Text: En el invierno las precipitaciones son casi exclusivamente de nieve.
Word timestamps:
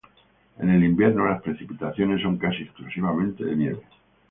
En 0.57 0.71
el 0.71 0.83
invierno 0.83 1.27
las 1.29 1.43
precipitaciones 1.43 2.23
son 2.23 2.39
casi 2.39 2.63
exclusivamente 2.63 3.45
de 3.45 3.55
nieve. 3.55 3.81